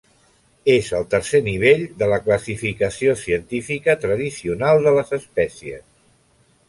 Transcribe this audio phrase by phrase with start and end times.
[0.75, 5.85] És el tercer nivell de la classificació científica tradicional de les espècies.